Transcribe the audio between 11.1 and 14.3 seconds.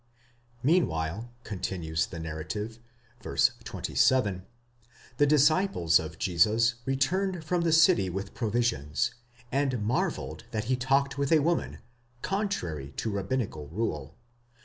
with a woman, contrary to rabbinical rule.